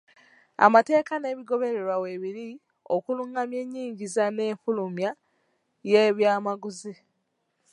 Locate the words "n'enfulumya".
4.31-5.11